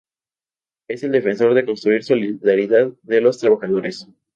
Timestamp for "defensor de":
1.11-1.63